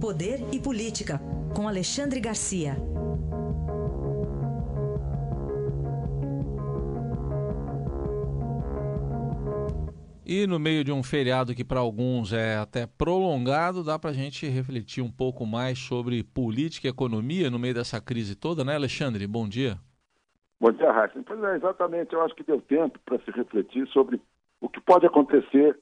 [0.00, 1.20] Poder e Política,
[1.56, 2.76] com Alexandre Garcia.
[10.24, 14.12] E no meio de um feriado que para alguns é até prolongado, dá para a
[14.12, 18.76] gente refletir um pouco mais sobre política e economia no meio dessa crise toda, né,
[18.76, 19.26] Alexandre?
[19.26, 19.78] Bom dia.
[20.60, 21.20] Bom dia, Raíssa.
[21.26, 22.12] Pois é, exatamente.
[22.12, 24.20] Eu acho que deu tempo para se refletir sobre
[24.60, 25.76] o que pode acontecer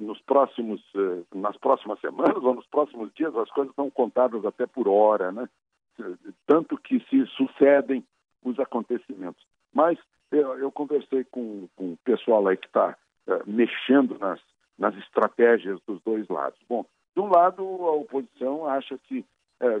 [0.00, 3.34] nos próximos, eh, nas próximas semanas ou nos próximos dias.
[3.36, 5.48] As coisas estão contadas até por hora, né?
[6.46, 8.04] Tanto que se sucedem
[8.42, 9.44] os acontecimentos.
[9.72, 9.98] Mas
[10.32, 14.40] eu, eu conversei com, com o pessoal aí que está eh, mexendo nas,
[14.78, 16.58] nas estratégias dos dois lados.
[16.68, 19.24] Bom, de um lado, a oposição acha que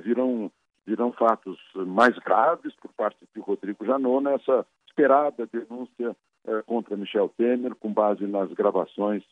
[0.04, 0.50] virão
[0.86, 7.28] virão fatos mais graves por parte de Rodrigo Janot nessa esperada denúncia eh, contra Michel
[7.36, 9.22] Temer, com base nas gravações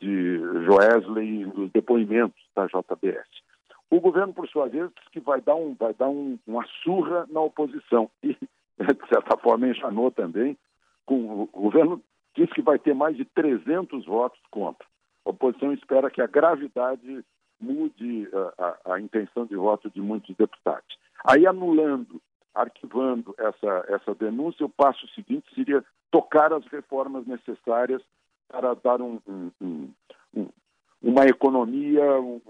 [0.00, 3.28] de Joesley nos depoimentos da JBS.
[3.90, 7.26] O governo, por sua vez, diz que vai dar, um, vai dar um, uma surra
[7.30, 10.56] na oposição e, de certa forma, enxanou também.
[11.04, 12.02] Com, o governo
[12.34, 14.86] diz que vai ter mais de 300 votos contra.
[15.24, 17.24] A oposição espera que a gravidade
[17.60, 18.28] mude
[18.58, 20.98] a, a, a intenção de voto de muitos deputados.
[21.24, 22.20] Aí, anulando,
[22.54, 28.02] arquivando essa, essa denúncia, o passo seguinte seria tocar as reformas necessárias
[28.48, 29.90] para dar um, um,
[30.34, 30.48] um,
[31.02, 32.40] uma economia, um,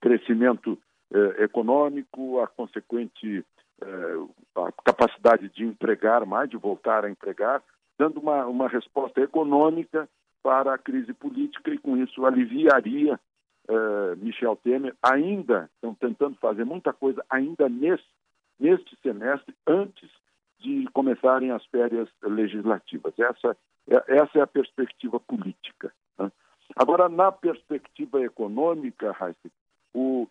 [0.00, 0.78] crescimento
[1.12, 3.44] eh, econômico, a consequente
[3.82, 4.26] eh,
[4.56, 7.62] a capacidade de empregar mais, de voltar a empregar,
[7.98, 10.08] dando uma, uma resposta econômica
[10.42, 13.18] para a crise política e, com isso, aliviaria
[13.68, 18.04] uh, Michel Temer, ainda estão tentando fazer muita coisa ainda nesse,
[18.60, 20.10] neste semestre, antes
[20.64, 23.12] de começarem as férias legislativas.
[23.18, 23.54] Essa,
[23.86, 25.92] é, essa é a perspectiva política.
[26.18, 26.32] Né?
[26.74, 29.52] Agora, na perspectiva econômica, Heise,
[29.92, 30.26] o,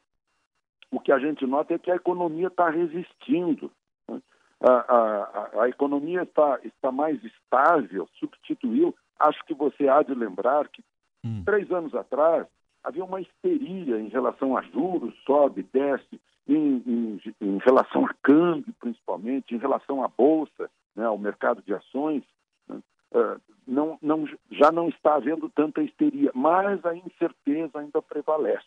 [0.91, 3.71] o que a gente nota é que a economia está resistindo.
[4.09, 4.19] Né?
[4.59, 8.95] A, a, a, economia está, está mais estável, substituiu.
[9.19, 10.83] Acho que você há de lembrar que
[11.23, 11.43] hum.
[11.45, 12.47] três anos atrás
[12.83, 18.73] havia uma histeria em relação a juros, sobe, desce, em, em, em relação a câmbio,
[18.79, 22.23] principalmente, em relação à bolsa, né, ao mercado de ações.
[22.67, 22.79] Né,
[23.13, 28.65] uh, não, não, já não está havendo tanta histeria, mas a incerteza ainda prevalece.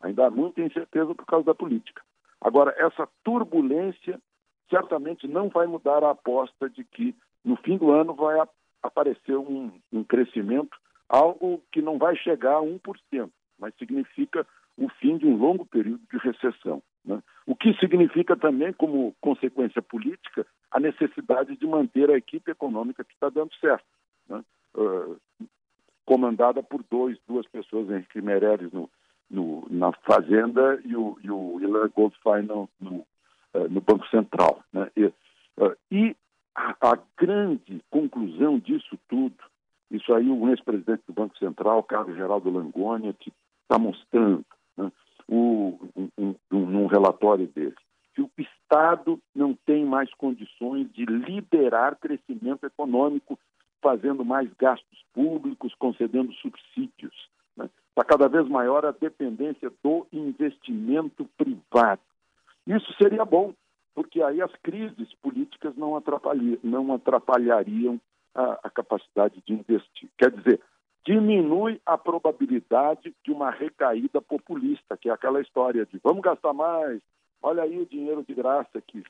[0.00, 2.02] Ainda há muita incerteza por causa da política.
[2.40, 4.20] Agora, essa turbulência
[4.68, 7.14] certamente não vai mudar a aposta de que
[7.44, 8.38] no fim do ano vai
[8.82, 10.76] aparecer um, um crescimento,
[11.08, 14.46] algo que não vai chegar a 1%, mas significa
[14.76, 16.82] o fim de um longo período de recessão.
[17.04, 17.22] Né?
[17.46, 23.12] O que significa também, como consequência política, a necessidade de manter a equipe econômica que
[23.12, 23.84] está dando certo,
[24.28, 24.42] né?
[24.76, 25.16] uh,
[26.04, 28.90] comandada por dois, duas pessoas, Henrique Meirelles no,
[29.30, 33.06] no, na Fazenda e o, e o Ilan Goldfein no, no,
[33.54, 34.62] uh, no, Banco Central.
[34.72, 34.90] Né?
[34.96, 36.16] E, uh, e
[36.54, 39.36] a, a grande conclusão disso tudo
[39.94, 43.32] isso aí o ex-presidente do Banco Central, Carlos Geraldo Langoni, que
[43.62, 44.44] está mostrando
[44.76, 44.90] né,
[45.28, 47.74] o, um, um, num relatório dele,
[48.14, 53.38] que o Estado não tem mais condições de liderar crescimento econômico,
[53.82, 57.14] fazendo mais gastos públicos, concedendo subsídios.
[57.50, 57.70] Está né?
[57.94, 62.00] Tá cada vez maior a dependência do investimento privado.
[62.66, 63.52] Isso seria bom,
[63.94, 66.00] porque aí as crises políticas não,
[66.62, 68.00] não atrapalhariam
[68.34, 70.08] a, a capacidade de investir.
[70.18, 70.60] Quer dizer,
[71.04, 77.00] diminui a probabilidade de uma recaída populista, que é aquela história de vamos gastar mais,
[77.42, 79.02] olha aí o dinheiro de graça que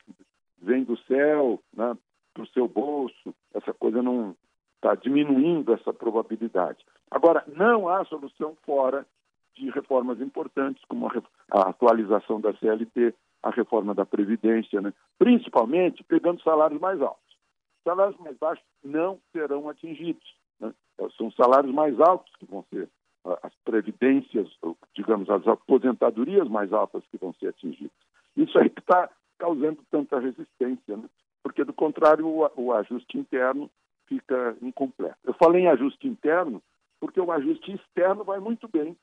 [0.61, 1.97] vem do céu, né,
[2.33, 4.35] para o seu bolso, essa coisa não
[4.77, 6.85] está diminuindo essa probabilidade.
[7.11, 9.07] Agora, não há solução fora
[9.55, 11.13] de reformas importantes, como a,
[11.53, 14.93] a atualização da CLT, a reforma da Previdência, né?
[15.19, 17.23] principalmente pegando salários mais altos.
[17.85, 20.35] Salários mais baixos não serão atingidos.
[20.61, 20.73] Né?
[21.17, 22.89] São salários mais altos que vão ser,
[23.43, 24.49] as previdências,
[24.95, 27.93] digamos, as aposentadorias mais altas que vão ser atingidas.
[28.37, 29.09] Isso aí está
[29.39, 31.09] causando tanta resistência, né?
[31.43, 33.71] porque, do contrário, o, o ajuste interno
[34.07, 35.19] fica incompleto.
[35.25, 36.63] Eu falei em ajuste interno
[37.01, 38.97] porque o ajuste externo vai muito bem.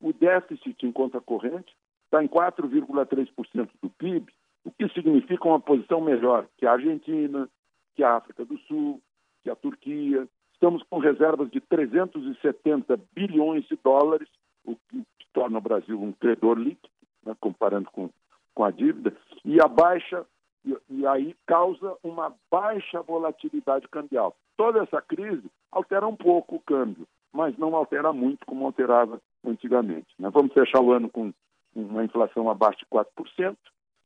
[0.00, 1.74] O déficit em conta corrente
[2.04, 4.32] está em 4,3% do PIB,
[4.64, 7.48] o que significa uma posição melhor que a Argentina,
[7.94, 9.00] que a África do Sul,
[9.42, 10.26] que a Turquia,
[10.64, 14.26] Estamos com reservas de 370 bilhões de dólares,
[14.64, 16.88] o que torna o Brasil um credor líquido,
[17.22, 18.08] né, comparando com,
[18.54, 19.14] com a dívida,
[19.44, 20.24] e a baixa,
[20.64, 24.34] e, e aí causa uma baixa volatilidade cambial.
[24.56, 30.14] Toda essa crise altera um pouco o câmbio, mas não altera muito como alterava antigamente.
[30.18, 30.30] Né?
[30.30, 31.30] Vamos fechar o ano com
[31.76, 33.54] uma inflação abaixo de 4%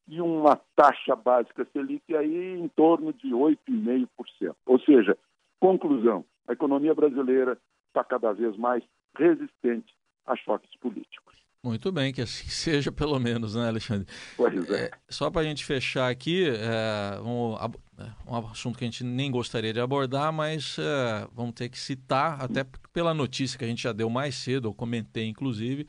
[0.09, 4.57] e uma taxa básica Selic aí em torno de 8,5%.
[4.67, 5.17] Ou seja,
[5.61, 7.59] conclusão, a economia brasileira
[7.89, 8.83] está cada vez mais
[9.17, 9.95] resistente
[10.27, 11.29] a choques políticos.
[11.63, 14.07] Muito bem, que assim seja pelo menos, né, Alexandre?
[14.37, 14.85] Pois é.
[14.87, 17.55] é só para a gente fechar aqui, é, um,
[17.99, 21.79] é, um, assunto que a gente nem gostaria de abordar, mas é, vamos ter que
[21.79, 25.87] citar, até pela notícia que a gente já deu mais cedo, eu comentei inclusive,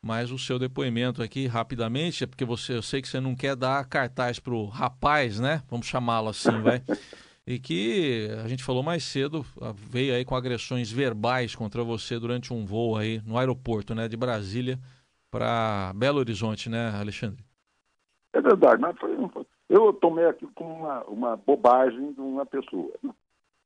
[0.00, 3.54] mas o seu depoimento aqui rapidamente, é porque você, eu sei que você não quer
[3.54, 5.62] dar cartaz para o rapaz, né?
[5.68, 6.82] Vamos chamá-lo assim, vai.
[7.46, 9.44] e que a gente falou mais cedo,
[9.74, 14.16] veio aí com agressões verbais contra você durante um voo aí no aeroporto, né, de
[14.16, 14.78] Brasília
[15.30, 17.42] para Belo Horizonte, né, Alexandre?
[18.32, 19.16] É verdade, mas foi,
[19.68, 22.92] eu tomei aquilo como uma, uma bobagem de uma pessoa.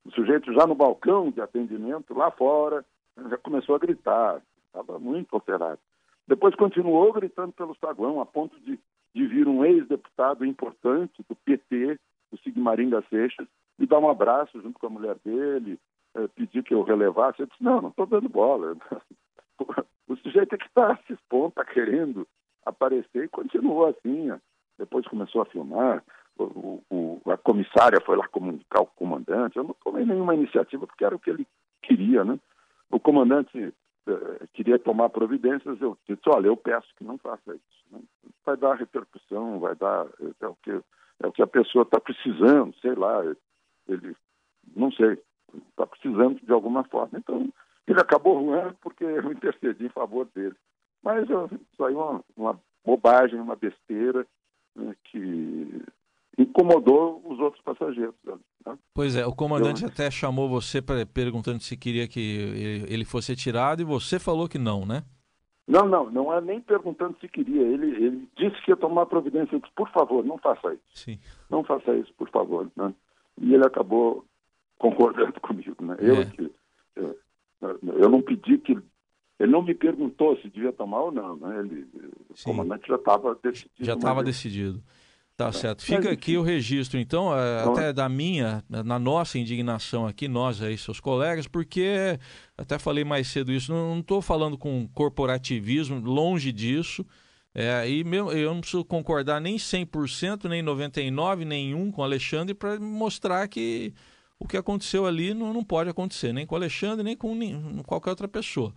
[0.05, 2.85] O sujeito já no balcão de atendimento, lá fora,
[3.29, 5.81] já começou a gritar, estava muito alterado.
[6.27, 8.79] Depois continuou gritando pelo saguão, a ponto de,
[9.15, 11.99] de vir um ex-deputado importante do PT,
[12.47, 15.79] Sigmaringa Seixas, me dar um abraço junto com a mulher dele,
[16.15, 17.41] é, pedir que eu relevasse.
[17.41, 18.77] Eu disse, não, não estou dando bola.
[20.09, 22.29] O sujeito é que está se expondo, está querendo
[22.65, 24.31] aparecer e continuou assim.
[24.79, 26.05] Depois começou a filmar,
[26.39, 29.57] o, o, a comissária foi lá comunicar o comandante.
[29.57, 31.45] Eu não tomei nenhuma iniciativa porque era o que ele
[31.83, 32.39] queria, né?
[32.89, 33.75] O comandante
[34.07, 37.85] eh, queria tomar providências, eu disse, olha, eu peço que não faça isso.
[37.91, 38.01] Né?
[38.45, 40.07] Vai dar repercussão, vai dar
[40.41, 40.81] é o que
[41.23, 43.23] é o que a pessoa está precisando, sei lá,
[43.89, 44.17] ele
[44.75, 45.19] não sei,
[45.71, 47.19] está precisando de alguma forma.
[47.19, 47.49] Então
[47.87, 50.55] ele acabou ruando porque eu intercedi em favor dele.
[51.03, 54.27] Mas eu, isso aí é uma, uma bobagem, uma besteira
[54.75, 55.83] né, que
[56.39, 58.15] incomodou os outros passageiros.
[58.25, 58.79] Né?
[58.93, 59.89] Pois é, o comandante eu...
[59.89, 64.59] até chamou você pra, perguntando se queria que ele fosse retirado e você falou que
[64.59, 65.05] não, né?
[65.67, 67.63] Não, não, não é nem perguntando se queria.
[67.63, 69.55] Ele, ele disse que ia tomar providência.
[69.55, 70.83] Eu disse, por favor, não faça isso.
[70.95, 71.19] Sim.
[71.51, 72.71] Não faça isso, por favor.
[72.77, 72.95] Né?
[73.41, 74.25] E ele acabou
[74.79, 75.75] concordando comigo.
[75.85, 75.97] Né?
[75.99, 76.25] Eu, é.
[76.27, 76.53] que,
[76.95, 77.19] eu,
[77.83, 78.79] eu não pedi que
[79.39, 81.61] ele não me perguntou se devia tomar ou não, né?
[81.61, 81.87] Ele,
[82.31, 83.85] o comandante já estava decidido.
[83.85, 84.83] Já estava decidido.
[85.37, 85.83] Tá certo.
[85.83, 90.79] Fica aqui o registro, então, é, até da minha, na nossa indignação aqui, nós aí,
[90.79, 92.19] seus colegas, porque
[92.57, 97.05] até falei mais cedo isso, não estou falando com corporativismo, longe disso.
[97.55, 102.55] É, e meu, eu não preciso concordar nem 100%, nem 99%, nenhum com o Alexandre
[102.55, 103.93] para mostrar que
[104.39, 107.83] o que aconteceu ali não, não pode acontecer, nem com o Alexandre, nem com nem,
[107.87, 108.75] qualquer outra pessoa.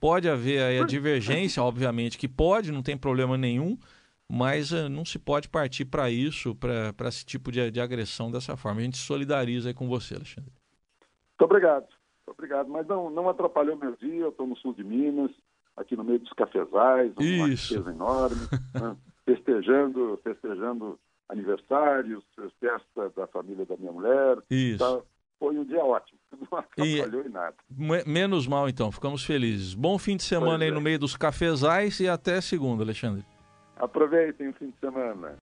[0.00, 3.78] Pode haver aí a divergência, obviamente que pode, não tem problema nenhum,
[4.34, 8.56] mas uh, não se pode partir para isso, para esse tipo de, de, agressão dessa
[8.56, 8.80] forma.
[8.80, 10.50] A gente solidariza com você, Alexandre.
[10.50, 12.68] Muito obrigado, muito obrigado.
[12.70, 15.30] Mas não, não atrapalhou meu dia, eu estou no sul de Minas,
[15.76, 18.40] aqui no meio dos cafezais, uma riqueza enorme,
[18.72, 18.96] né?
[19.26, 22.24] festejando, festejando aniversários,
[22.58, 24.38] festa da família da minha mulher.
[24.50, 24.78] Isso.
[24.78, 25.02] Tá?
[25.38, 26.18] Foi um dia ótimo,
[26.50, 27.26] não atrapalhou e...
[27.26, 27.56] em nada.
[28.06, 29.74] Menos mal, então, ficamos felizes.
[29.74, 30.72] Bom fim de semana pois aí é.
[30.72, 33.26] no meio dos cafezais e até segunda, Alexandre.
[33.82, 35.40] Aproveitem o fim de semana.